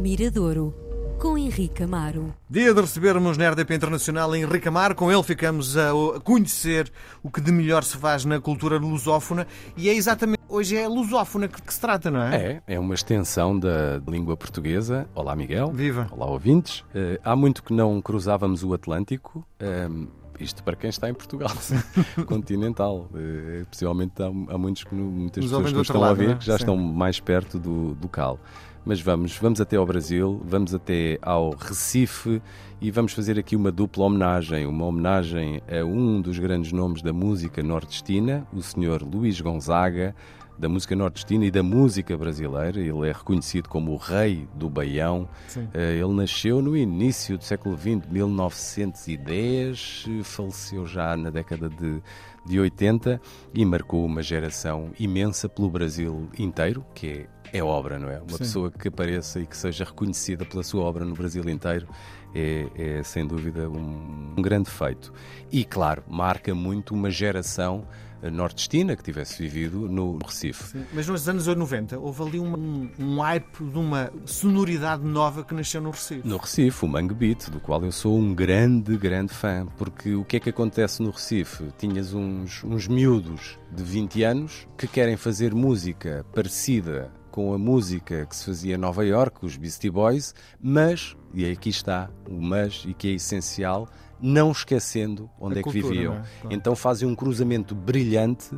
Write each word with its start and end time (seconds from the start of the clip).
Miradouro, 0.00 0.74
com 1.18 1.36
Henrique 1.36 1.82
Amaro. 1.82 2.34
Dia 2.48 2.72
de 2.72 2.80
recebermos 2.80 3.36
na 3.36 3.50
RDP 3.50 3.74
Internacional 3.74 4.34
Henrique 4.34 4.66
Amaro. 4.66 4.94
Com 4.94 5.12
ele 5.12 5.22
ficamos 5.22 5.76
a 5.76 5.90
conhecer 6.24 6.90
o 7.22 7.30
que 7.30 7.38
de 7.38 7.52
melhor 7.52 7.84
se 7.84 7.98
faz 7.98 8.24
na 8.24 8.40
cultura 8.40 8.78
lusófona 8.78 9.46
e 9.76 9.90
é 9.90 9.94
exatamente 9.94 10.40
hoje 10.48 10.74
é 10.74 10.88
lusófona 10.88 11.48
que, 11.48 11.60
que 11.60 11.74
se 11.74 11.78
trata, 11.78 12.10
não 12.10 12.22
é? 12.22 12.62
É, 12.66 12.74
é 12.74 12.78
uma 12.78 12.94
extensão 12.94 13.58
da 13.58 14.00
língua 14.08 14.38
portuguesa. 14.38 15.06
Olá, 15.14 15.36
Miguel. 15.36 15.70
Viva. 15.70 16.08
Olá, 16.10 16.24
ouvintes. 16.24 16.80
Uh, 16.80 17.20
há 17.22 17.36
muito 17.36 17.62
que 17.62 17.74
não 17.74 18.00
cruzávamos 18.00 18.64
o 18.64 18.72
Atlântico. 18.72 19.46
Uh, 19.60 20.08
isto 20.40 20.64
para 20.64 20.74
quem 20.74 20.88
está 20.88 21.10
em 21.10 21.14
Portugal 21.14 21.52
continental. 22.26 23.10
Uh, 23.12 23.66
possivelmente 23.66 24.22
há, 24.22 24.26
há 24.26 24.56
muitos 24.56 24.84
que, 24.84 24.94
muitas 24.94 25.44
Nos 25.44 25.52
pessoas 25.52 25.70
que 25.70 25.76
nos 25.76 25.86
estão 25.86 26.00
lado, 26.00 26.12
a 26.12 26.14
ver 26.14 26.30
é? 26.30 26.34
que 26.36 26.46
já 26.46 26.54
Sim. 26.54 26.62
estão 26.62 26.76
mais 26.78 27.20
perto 27.20 27.58
do, 27.58 27.94
do 27.94 28.08
cal. 28.08 28.40
Mas 28.84 29.00
vamos, 29.00 29.36
vamos 29.36 29.60
até 29.60 29.76
ao 29.76 29.84
Brasil, 29.84 30.40
vamos 30.44 30.74
até 30.74 31.18
ao 31.20 31.50
Recife 31.50 32.40
e 32.80 32.90
vamos 32.90 33.12
fazer 33.12 33.38
aqui 33.38 33.54
uma 33.54 33.70
dupla 33.70 34.04
homenagem, 34.04 34.66
uma 34.66 34.86
homenagem 34.86 35.60
a 35.68 35.84
um 35.84 36.20
dos 36.20 36.38
grandes 36.38 36.72
nomes 36.72 37.02
da 37.02 37.12
música 37.12 37.62
nordestina, 37.62 38.46
o 38.52 38.62
senhor 38.62 39.02
Luís 39.02 39.38
Gonzaga, 39.40 40.14
da 40.58 40.68
música 40.68 40.94
nordestina 40.96 41.44
e 41.44 41.50
da 41.50 41.62
música 41.62 42.16
brasileira. 42.16 42.80
Ele 42.80 43.08
é 43.08 43.12
reconhecido 43.12 43.68
como 43.68 43.92
o 43.92 43.96
rei 43.96 44.46
do 44.54 44.68
Baião. 44.68 45.28
Sim. 45.46 45.68
Eh, 45.72 45.96
Ele 45.96 46.12
nasceu 46.12 46.60
no 46.60 46.76
início 46.76 47.38
do 47.38 47.44
século 47.44 47.76
XX, 47.76 48.06
1910, 48.10 50.04
eh, 50.08 50.22
faleceu 50.22 50.86
já 50.86 51.16
na 51.16 51.30
década 51.30 51.68
de, 51.68 52.02
de 52.46 52.60
80 52.60 53.20
e 53.54 53.64
marcou 53.64 54.04
uma 54.04 54.22
geração 54.22 54.90
imensa 54.98 55.48
pelo 55.48 55.70
Brasil 55.70 56.28
inteiro, 56.38 56.84
que 56.94 57.06
é, 57.06 57.26
é 57.52 57.62
obra, 57.62 57.98
não 57.98 58.08
é? 58.08 58.18
Uma 58.18 58.30
Sim. 58.32 58.38
pessoa 58.38 58.70
que 58.70 58.88
apareça 58.88 59.40
e 59.40 59.46
que 59.46 59.56
seja 59.56 59.84
reconhecida 59.84 60.44
pela 60.44 60.62
sua 60.62 60.82
obra 60.82 61.04
no 61.04 61.14
Brasil 61.14 61.42
inteiro 61.48 61.86
é, 62.34 62.66
é, 62.76 63.02
sem 63.02 63.26
dúvida 63.26 63.68
um, 63.68 64.34
um 64.36 64.42
grande 64.42 64.70
feito. 64.70 65.12
E 65.50 65.64
claro, 65.64 66.02
marca 66.08 66.54
muito 66.54 66.94
uma 66.94 67.10
geração 67.10 67.84
eh, 68.22 68.30
nordestina 68.30 68.94
que 68.94 69.02
tivesse 69.02 69.42
vivido 69.42 69.88
no 69.88 70.16
Recife. 70.24 70.62
Sim. 70.78 70.84
Mas 70.92 71.08
nos 71.08 71.28
anos 71.28 71.46
90 71.48 71.98
houve 71.98 72.22
ali 72.22 72.38
uma- 72.38 72.56
um, 72.58 72.88
um 72.98 73.18
hype 73.20 73.64
de 73.64 73.78
uma 73.78 74.12
sonoridade 74.26 75.02
nova 75.04 75.42
que 75.42 75.52
nasceu 75.54 75.80
no 75.80 75.90
Recife. 75.90 76.28
No 76.28 76.36
Recife, 76.36 76.84
o 76.84 76.88
Mangue 76.88 77.14
Beat, 77.14 77.48
do 77.50 77.58
qual 77.58 77.82
eu 77.84 77.90
sou 77.90 78.16
um 78.16 78.32
grande, 78.34 78.96
grande 78.96 79.32
fã, 79.34 79.66
porque 79.76 80.14
o 80.14 80.24
que 80.24 80.36
é 80.36 80.40
que 80.40 80.50
acontece 80.50 81.02
no 81.02 81.10
Recife? 81.10 81.64
Tinhas 81.78 82.12
uns, 82.14 82.62
uns 82.62 82.86
miúdos 82.86 83.58
de 83.72 83.82
20 83.82 84.22
anos 84.22 84.68
que 84.78 84.86
querem 84.86 85.16
fazer 85.16 85.52
música 85.54 86.24
parecida 86.32 87.10
com 87.30 87.52
a 87.52 87.58
música 87.58 88.26
que 88.26 88.36
se 88.36 88.44
fazia 88.46 88.74
em 88.74 88.78
Nova 88.78 89.04
York, 89.04 89.44
os 89.44 89.56
Beastie 89.56 89.90
Boys, 89.90 90.34
mas, 90.60 91.16
e 91.32 91.50
aqui 91.50 91.70
está 91.70 92.10
o 92.28 92.40
mas, 92.40 92.84
e 92.86 92.94
que 92.94 93.08
é 93.08 93.12
essencial, 93.12 93.88
não 94.20 94.50
esquecendo 94.50 95.30
onde 95.38 95.56
A 95.56 95.60
é 95.60 95.62
que 95.62 95.70
cultura, 95.70 95.94
viviam. 95.94 96.14
não 96.14 96.20
é? 96.20 96.24
Claro. 96.40 96.56
Então 96.56 96.76
fazem 96.76 97.08
um 97.08 97.14
cruzamento 97.14 97.74
brilhante 97.74 98.50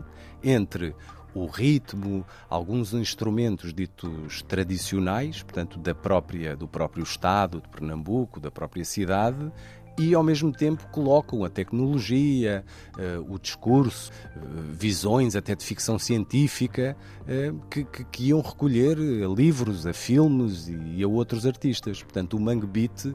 entre 0.42 0.94
o 1.34 1.46
ritmo, 1.46 2.26
alguns 2.48 2.92
instrumentos 2.92 3.72
ditos 3.72 4.42
tradicionais, 4.42 5.42
portanto 5.42 5.78
da 5.78 5.94
própria 5.94 6.54
do 6.54 6.68
próprio 6.68 7.02
estado 7.02 7.60
de 7.60 7.68
Pernambuco, 7.68 8.38
da 8.38 8.50
própria 8.50 8.84
cidade, 8.84 9.50
e 9.98 10.14
ao 10.14 10.22
mesmo 10.22 10.52
tempo 10.52 10.86
colocam 10.90 11.44
a 11.44 11.50
tecnologia, 11.50 12.64
eh, 12.98 13.18
o 13.28 13.38
discurso, 13.38 14.10
eh, 14.34 14.40
visões 14.72 15.36
até 15.36 15.54
de 15.54 15.64
ficção 15.64 15.98
científica 15.98 16.96
eh, 17.28 17.52
que, 17.70 17.84
que- 17.84 18.04
que 18.04 18.24
iam 18.28 18.40
recolher 18.40 18.96
a 18.98 19.28
livros, 19.28 19.86
a 19.86 19.92
filmes 19.92 20.68
e 20.68 21.02
a 21.02 21.06
outros 21.08 21.46
artistas. 21.46 22.02
Portanto, 22.02 22.36
o 22.36 22.40
Mangue 22.40 22.66
Beat, 22.66 23.14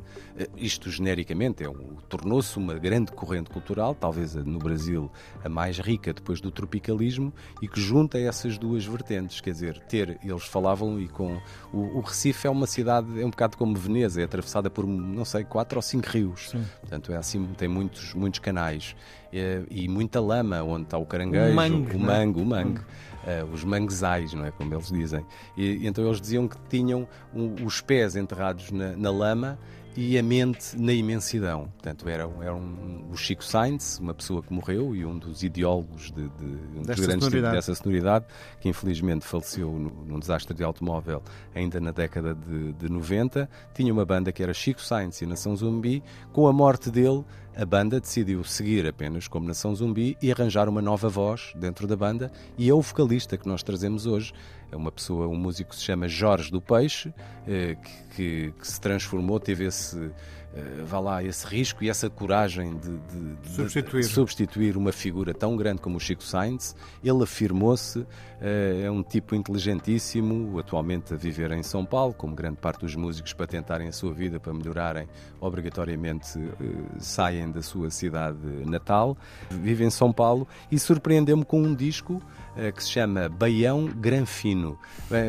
isto 0.56 0.89
genericamente, 0.89 1.64
é 1.64 1.69
um- 1.69 1.97
tornou-se 2.08 2.58
uma 2.58 2.75
grande 2.75 3.12
corrente 3.12 3.50
cultural, 3.50 3.94
talvez 3.96 4.35
no 4.35 4.59
Brasil 4.59 5.12
a 5.44 5.50
mais 5.50 5.80
rica 5.80 6.13
depois 6.13 6.40
do 6.40 6.51
tropicalismo, 6.51 7.34
e 7.62 7.68
que 7.68 7.81
junta 7.81 8.18
essas 8.19 8.57
duas 8.57 8.85
vertentes. 8.85 9.41
Quer 9.41 9.51
dizer, 9.51 9.80
ter, 9.90 10.19
eles 10.24 10.44
falavam 10.46 11.00
e 11.00 11.07
com. 11.07 11.38
O, 11.74 11.97
o 11.97 12.01
Recife 12.01 12.47
é 12.47 12.50
uma 12.50 12.68
cidade, 12.68 13.19
é 13.22 13.25
um 13.25 13.30
bocado 13.30 13.57
como 13.57 13.75
Veneza, 13.75 14.22
é 14.22 14.24
atravessada 14.24 14.69
por, 14.69 14.85
não 14.88 15.25
sei, 15.25 15.44
quatro 15.44 15.78
ou 15.78 15.81
cinco 15.81 16.07
rios. 16.07 16.50
Sim. 16.51 16.63
Portanto, 16.81 17.11
é 17.11 17.17
assim, 17.17 17.45
tem 17.57 17.67
muitos, 17.67 18.13
muitos 18.13 18.39
canais 18.39 18.95
eh, 19.33 19.63
e 19.69 19.88
muita 19.88 20.19
lama, 20.22 20.61
onde 20.63 20.83
está 20.83 20.97
o 20.97 21.05
caranguejo, 21.05 21.51
O 21.51 21.55
mangue, 21.55 21.95
o 21.95 21.95
é? 21.95 21.97
mangue, 21.97 22.41
o 22.41 22.45
mangue. 22.45 22.81
eh, 23.25 23.44
os 23.51 23.63
manguezais, 23.63 24.33
não 24.33 24.45
é? 24.45 24.51
Como 24.51 24.73
eles 24.73 24.88
dizem. 24.89 25.25
E, 25.57 25.83
e 25.83 25.88
então 25.88 26.06
eles 26.06 26.19
diziam 26.22 26.47
que 26.47 26.57
tinham 26.69 27.07
um- 27.33 27.56
os 27.66 27.81
pés 27.81 28.16
enterrados 28.16 28.72
na, 28.72 28.95
na 28.95 29.11
lama 29.11 29.59
e 29.96 30.18
a 30.18 30.22
mente 30.24 30.78
na 30.78 30.94
imensidão. 30.94 31.70
Portanto, 31.74 32.08
era, 32.08 32.30
era 32.42 32.53
um, 32.53 33.08
o 33.12 33.16
Chico 33.18 33.44
Sainz, 33.44 33.98
uma 34.00 34.14
pessoa 34.14 34.44
que 34.44 34.53
morreu 34.53 34.96
e 34.96 35.03
um 35.06 35.18
dos 35.18 35.42
ideólogos 35.44 36.12
de, 36.12 36.30
de, 36.30 36.46
um 36.46 36.81
dos 36.84 37.00
grandes 37.00 37.24
sonoridade. 37.25 37.56
dessa 37.56 37.74
sonoridade, 37.75 38.25
que 38.62 38.70
infelizmente 38.70 39.25
faleceu 39.25 39.72
no- 39.72 40.06
num 40.06 40.20
desastre 40.20 40.53
de 40.56 40.64
automóvel 40.64 41.22
ainda 41.56 41.80
na 41.80 41.92
década 41.92 42.36
de, 42.36 42.74
de 42.74 42.90
90. 42.90 43.50
Tinha 43.74 43.92
uma 43.92 44.06
banda 44.06 44.31
que 44.31 44.44
era 44.44 44.53
Chico 44.53 44.81
Sainz 44.81 45.20
e 45.22 45.25
Nação 45.25 45.56
Zumbi. 45.56 46.04
Com 46.31 46.48
a 46.48 46.54
morte 46.54 46.92
dele, 46.92 47.24
a 47.59 47.66
banda 47.66 48.00
decidiu 48.00 48.44
seguir 48.44 48.85
apenas 48.88 49.28
como 49.28 49.47
Nação 49.47 49.73
Zumbi 49.73 50.16
e 50.22 50.31
arranjar 50.31 50.69
uma 50.69 50.81
nova 50.81 51.09
voz 51.09 51.53
dentro 51.56 51.88
da 51.88 51.95
banda. 51.95 52.31
E 52.57 52.69
é 52.69 52.73
o 52.73 52.81
vocalista 52.81 53.35
que 53.35 53.47
nós 53.47 53.63
trazemos 53.63 54.06
hoje. 54.06 54.31
É 54.72 54.75
uma 54.75 54.91
pessoa, 54.91 55.28
um 55.28 55.35
músico 55.35 55.72
que 55.72 55.75
se 55.75 55.81
chama 55.84 56.07
Jorge 56.07 56.51
do 56.51 56.62
Peixe, 56.62 57.12
eh, 57.47 57.75
que, 57.81 58.16
que- 58.16 58.53
que 58.59 58.68
se 58.68 58.79
transformou, 58.79 59.40
teve 59.40 59.66
esse, 59.66 60.12
eh, 60.56 60.84
vá 60.85 61.00
lá, 61.00 61.24
esse 61.24 61.46
risco 61.46 61.84
e 61.84 61.90
essa 61.90 62.09
coragem 62.09 62.78
de, 62.78 62.90
de- 62.97 63.35
de- 63.44 63.50
Substituir. 63.50 64.02
de 64.03 64.08
substituir 64.09 64.78
uma 64.78 64.91
figura 64.91 65.34
tão 65.34 65.56
grande 65.56 65.81
como 65.81 65.97
o 65.97 66.00
Chico 66.00 66.24
Sainz. 66.24 66.75
Ele 67.03 67.24
afirmou-se, 67.24 68.06
eh, 68.41 68.81
é 68.86 68.91
um 68.91 69.03
tipo 69.03 69.36
inteligentíssimo, 69.36 70.57
atualmente 70.59 71.13
a 71.13 71.18
viver 71.18 71.52
em 71.52 71.63
São 71.63 71.86
Paulo, 71.86 72.13
como 72.13 72.36
grande 72.36 72.57
parte 72.57 72.81
dos 72.81 72.96
músicos 72.96 73.34
para 73.34 73.47
tentarem 73.47 73.88
a 73.88 73.91
sua 73.91 74.13
vida, 74.13 74.40
para 74.40 74.53
melhorarem, 74.53 75.07
obrigatoriamente 75.40 76.40
eh, 76.40 76.66
saem 77.00 77.52
da 77.52 77.62
sua 77.62 77.90
cidade 77.90 78.38
natal, 78.66 79.18
vive 79.52 79.84
em 79.84 79.90
São 79.90 80.12
Paulo 80.12 80.47
e 80.72 80.80
surpreendeu-me 80.80 81.44
com 81.46 81.62
um 81.62 81.74
disco 81.75 82.22
que 82.75 82.84
se 82.84 82.90
chama 82.90 83.30
Baião 83.30 83.86
Granfino. 83.86 84.80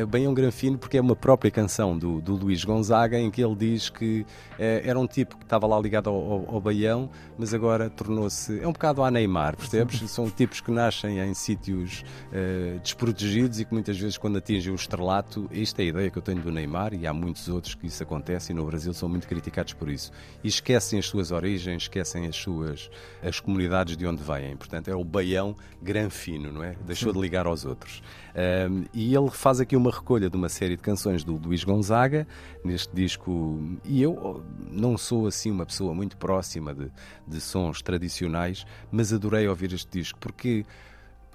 Baião 0.09 0.33
Granfino 0.33 0.79
porque 0.79 0.97
é 0.97 1.01
uma 1.01 1.15
própria 1.15 1.51
canção 1.51 1.95
do, 1.95 2.19
do 2.19 2.35
Luís 2.35 2.63
Gonzaga 2.63 3.19
em 3.19 3.29
que 3.29 3.39
ele 3.43 3.55
diz 3.55 3.87
que 3.87 4.25
era 4.57 4.99
um 4.99 5.05
tipo 5.09 5.37
que 5.37 5.43
estava 5.43 5.67
lá 5.67 5.79
ligado 5.79 6.09
ao, 6.09 6.15
ao, 6.15 6.55
ao 6.55 6.61
Baião, 6.61 7.09
mas 7.37 7.53
agora 7.53 7.89
tornou-se. 7.89 8.59
É 8.59 8.67
um 8.67 8.71
bocado 8.71 9.03
a 9.03 9.11
Neymar, 9.11 9.57
percebes? 9.57 9.99
São 10.09 10.29
tipos 10.29 10.61
que 10.61 10.71
nascem 10.71 11.19
em 11.19 11.33
sítios 11.33 12.03
eh, 12.31 12.79
desprotegidos 12.81 13.59
e 13.59 13.65
que 13.65 13.73
muitas 13.73 13.97
vezes, 13.97 14.17
quando 14.17 14.37
atingem 14.37 14.71
o 14.71 14.75
estrelato, 14.75 15.49
esta 15.51 15.81
é 15.81 15.85
a 15.85 15.87
ideia 15.87 16.09
que 16.09 16.17
eu 16.17 16.21
tenho 16.21 16.41
do 16.41 16.51
Neymar 16.51 16.93
e 16.93 17.05
há 17.05 17.13
muitos 17.13 17.47
outros 17.49 17.75
que 17.75 17.87
isso 17.87 18.01
acontece 18.03 18.51
e 18.51 18.55
no 18.55 18.65
Brasil 18.65 18.93
são 18.93 19.09
muito 19.09 19.27
criticados 19.27 19.73
por 19.73 19.89
isso. 19.89 20.11
E 20.43 20.47
esquecem 20.47 20.99
as 20.99 21.05
suas 21.05 21.31
origens, 21.31 21.83
esquecem 21.83 22.27
as 22.27 22.35
suas 22.35 22.89
as 23.21 23.39
comunidades 23.39 23.97
de 23.97 24.05
onde 24.05 24.23
vêm. 24.23 24.55
Portanto, 24.55 24.89
é 24.89 24.95
o 24.95 25.03
Baião 25.03 25.55
Granfino, 25.81 26.51
não 26.51 26.63
é? 26.63 26.75
Deixou 26.85 27.11
de 27.11 27.19
ligar 27.19 27.45
aos 27.45 27.65
outros. 27.65 28.01
Ahm, 28.35 28.85
e 28.93 29.15
ele 29.15 29.29
faz 29.29 29.59
aqui 29.59 29.75
uma 29.75 29.91
recolha 29.91 30.29
de 30.29 30.37
uma 30.37 30.49
série 30.49 30.75
de 30.75 30.81
canções 30.81 31.23
do 31.23 31.35
Luís 31.35 31.63
Gonzaga 31.63 32.27
neste 32.63 32.93
disco. 32.93 33.59
E 33.83 34.01
eu 34.01 34.13
oh, 34.13 34.41
não 34.71 34.97
sou 34.99 35.25
assim 35.25 35.49
uma 35.49 35.65
pessoa 35.65 35.93
muito 35.95 36.15
próxima 36.17 36.75
de, 36.75 36.91
de 37.27 37.41
sons 37.41 37.81
tradicionais, 37.81 38.65
mas 38.91 39.11
adorei 39.11 39.47
ouvir 39.47 39.73
este 39.73 39.99
disco 39.99 40.19
porque 40.19 40.65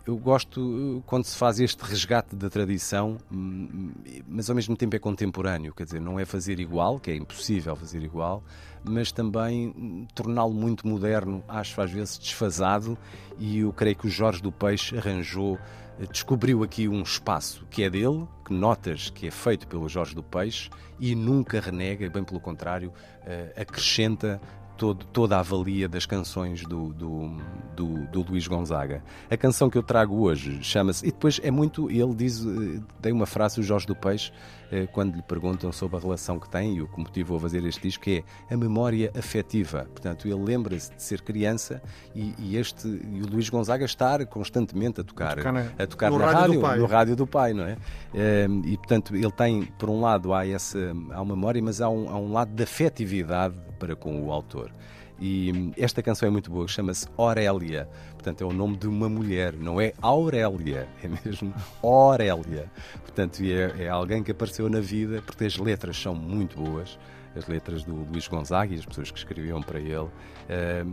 eu 0.07 0.17
gosto 0.19 0.61
uh, 0.61 1.03
quando 1.07 1.25
se 1.25 1.37
faz 1.37 1.59
este 1.59 1.81
resgate 1.83 2.37
da 2.37 2.51
tradição, 2.51 3.17
hum, 3.33 3.91
mas 4.29 4.51
ao 4.51 4.57
mesmo 4.57 4.77
tempo 4.77 4.95
é 4.95 4.99
contemporâneo, 4.99 5.73
quer 5.73 5.85
dizer, 5.85 6.01
não 6.01 6.21
é 6.21 6.25
fazer 6.27 6.61
igual, 6.61 7.01
que 7.01 7.11
é 7.11 7.17
impossível 7.17 7.75
fazer 7.75 8.03
igual, 8.03 8.43
mas 8.85 9.11
também 9.11 9.69
hum, 9.69 10.07
torná-lo 10.15 10.53
muito 10.53 10.87
moderno, 10.87 11.43
acho 11.49 11.81
às 11.81 11.91
vezes 11.91 12.19
desfasado, 12.19 12.99
e 13.39 13.61
eu 13.61 13.73
creio 13.73 13.97
que 13.97 14.07
o 14.07 14.11
Jorge 14.11 14.43
do 14.43 14.53
Peixe 14.53 14.97
arranjou, 14.97 15.59
eh, 15.99 16.07
descobriu 16.07 16.63
aqui 16.63 16.87
um 16.87 17.01
espaço 17.01 17.67
que 17.71 17.83
é 17.83 17.89
dele, 17.89 18.29
que 18.45 18.53
notas 18.53 19.09
que 19.09 19.27
é 19.27 19.31
feito 19.31 19.67
pelo 19.67 19.89
Jorge 19.89 20.15
do 20.15 20.23
Peixe, 20.23 20.69
e 21.01 21.15
nunca 21.15 21.59
renega, 21.61 22.11
bem 22.11 22.23
pelo 22.23 22.41
contrário, 22.41 22.93
eh, 23.25 23.55
acrescenta 23.57 24.39
todo, 24.77 25.05
toda 25.07 25.39
a 25.39 25.43
valia 25.43 25.89
das 25.89 26.07
canções 26.07 26.63
do, 26.63 26.93
do, 26.93 27.37
do, 27.75 28.07
do, 28.07 28.23
Luís 28.23 28.47
Gonzaga. 28.47 29.03
A 29.31 29.37
canção 29.37 29.71
que 29.71 29.79
eu 29.79 29.83
trago 29.83 30.21
hoje 30.21 30.63
chama-se. 30.63 31.07
E 31.07 31.11
depois 31.11 31.41
é 31.43 31.51
muito. 31.51 31.91
Ele 31.91 32.15
diz. 32.15 32.45
Eh, 32.45 32.81
tem 33.01 33.13
uma 33.13 33.27
frase, 33.27 33.61
o 33.61 33.63
Jorge 33.63 33.87
do 33.87 33.95
Peixe, 33.95 34.33
eh, 34.71 34.87
quando 34.87 35.15
lhe 35.15 35.23
perguntam 35.23 35.71
sobre 35.73 35.97
a 35.97 36.01
relação 36.01 36.39
que 36.39 36.49
tem 36.49 36.77
e 36.77 36.83
o 36.83 36.89
que 36.89 36.99
motivou 36.99 37.37
a 37.37 37.41
fazer 37.41 37.65
este 37.65 37.83
disco, 37.83 38.05
que 38.05 38.25
é 38.49 38.55
a 38.55 38.57
memória 38.57 39.13
afetiva. 39.17 39.87
Portanto, 39.91 40.27
ele 40.27 40.43
lembra-se 40.43 40.95
de 40.95 41.03
ser 41.03 41.23
criança 41.23 41.83
e, 42.15 42.35
e, 42.39 42.57
este, 42.57 42.89
e 42.89 43.23
o 43.23 43.27
Luís 43.27 43.49
Gonzaga 43.49 43.85
estar 43.85 44.25
constantemente 44.27 45.01
a 45.01 45.05
tocar, 45.05 45.33
a 45.33 45.37
tocar, 45.37 45.53
na, 45.53 45.61
a 45.79 45.87
tocar 45.87 46.11
na 46.11 46.33
rádio, 46.33 46.61
rádio 46.61 46.83
no 46.83 46.87
rádio 46.87 47.17
do 47.17 47.27
pai, 47.27 47.53
não 47.53 47.65
é? 47.65 47.77
Eh, 48.15 48.47
e 48.65 48.77
portanto, 48.77 49.15
ele 49.15 49.33
tem, 49.33 49.65
por 49.79 49.89
um 49.89 50.01
lado, 50.01 50.33
há 50.33 50.47
essa 50.47 50.79
há 51.13 51.23
uma 51.23 51.35
memória, 51.35 51.63
mas 51.63 51.81
há 51.81 51.89
um, 51.89 52.09
há 52.09 52.17
um 52.17 52.33
lado 52.33 52.53
de 52.53 52.63
afetividade 52.63 53.55
para 53.79 53.95
com 53.95 54.23
o 54.23 54.33
autor. 54.33 54.64
E 55.21 55.73
esta 55.77 56.03
canção 56.03 56.27
é 56.27 56.31
muito 56.31 56.51
boa, 56.51 56.67
chama-se 56.67 57.07
Aurélia. 57.17 57.89
Portanto, 58.13 58.43
é 58.43 58.45
o 58.45 58.53
nome 58.53 58.77
de 58.77 58.89
uma 58.89 59.09
mulher, 59.09 59.55
não 59.55 59.81
é 59.81 59.93
Aurélia, 60.03 60.89
é 61.03 61.09
mesmo 61.09 61.55
Aurélia. 61.83 62.71
Portanto, 63.01 63.41
é, 63.43 63.85
é 63.85 63.89
alguém 63.89 64.23
que 64.23 64.33
apareceu 64.33 64.69
na 64.69 64.81
vida, 64.81 65.23
porque 65.23 65.45
as 65.45 65.57
letras 65.57 65.97
são 65.97 66.15
muito 66.15 66.57
boas 66.57 66.99
as 67.37 67.47
letras 67.47 67.83
do 67.85 67.95
Luís 67.95 68.29
Gonzaga 68.29 68.75
e 68.75 68.79
as 68.79 68.87
pessoas 68.87 69.11
que 69.11 69.19
escreviam 69.19 69.61
para 69.61 69.81
ele, 69.81 70.09
é, 70.49 70.85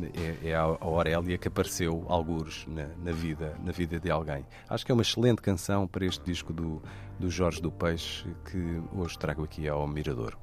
é 0.44 0.56
a 0.56 0.62
Aurélia 0.62 1.38
que 1.38 1.48
apareceu, 1.48 2.06
algures, 2.08 2.66
na, 2.68 2.88
na, 3.04 3.12
vida, 3.12 3.56
na 3.64 3.72
vida 3.72 4.00
de 4.00 4.10
alguém. 4.10 4.46
Acho 4.68 4.86
que 4.86 4.92
é 4.92 4.94
uma 4.94 5.04
excelente 5.04 5.42
canção 5.42 5.88
para 5.88 6.06
este 6.06 6.24
disco 6.24 6.52
do, 6.52 6.82
do 7.20 7.30
Jorge 7.30 7.62
do 7.62 7.72
Peixe 7.72 8.26
que 8.50 8.82
hoje 8.94 9.18
trago 9.18 9.44
aqui 9.44 9.68
ao 9.68 9.88
Mirador. 9.88 10.38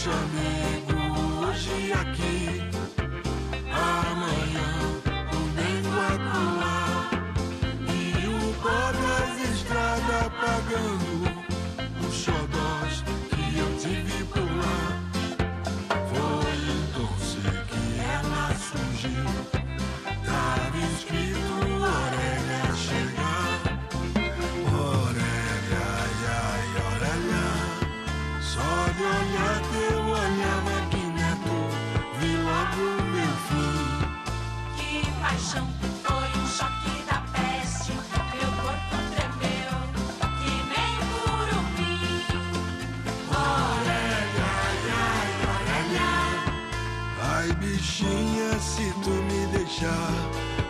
chamego 0.00 1.46
hoje 1.46 1.92
aqui. 1.92 2.29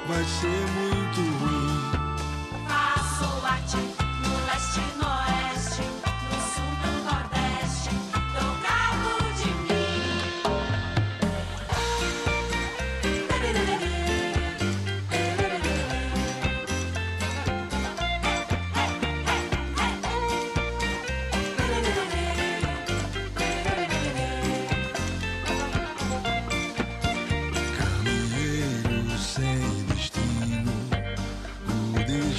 Vai 0.07 0.25
ser 0.25 0.67
muito 0.79 1.21
ruim. 1.39 2.67
Faço 2.69 3.47
arte 3.47 4.10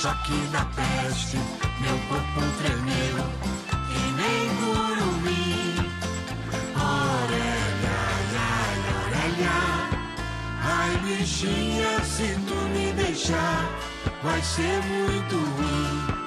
choque 0.00 0.32
da 0.50 0.64
peste. 0.76 1.36
Meu 1.80 1.98
corpo 2.08 2.40
tremeu, 2.58 3.16
que 3.90 4.02
nem 4.20 4.48
gurumi. 4.60 5.76
Aurélia, 6.74 7.98
ai, 8.48 8.76
Aurélia. 8.96 9.58
Ai, 10.62 10.96
bichinha, 11.04 12.00
se 12.02 12.34
tu 12.46 12.54
me 12.72 12.92
deixar, 12.94 13.68
vai 14.22 14.40
ser 14.40 14.80
muito 14.84 15.36
ruim. 15.36 16.20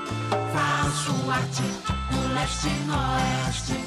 Faço 0.53 1.31
arte 1.31 1.63
no 2.12 2.33
leste 2.36 2.67
e 2.67 2.86
no 2.86 2.93
oeste, 2.93 3.77